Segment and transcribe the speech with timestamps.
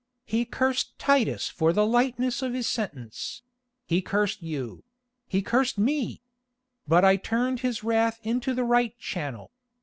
[0.25, 3.43] He cursed Titus for the lightness of his sentence;
[3.85, 4.83] he cursed you;
[5.27, 6.23] he cursed me.
[6.87, 9.51] But I turned his wrath into the right channel.